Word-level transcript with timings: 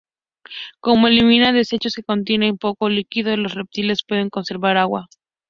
Como 0.79 1.07
eliminan 1.09 1.53
desechos 1.53 1.93
que 1.93 2.01
contienen 2.01 2.57
poco 2.57 2.89
líquido, 2.89 3.37
los 3.37 3.53
reptiles 3.53 4.03
pueden 4.03 4.31
conservar 4.31 4.75
agua. 4.77 5.07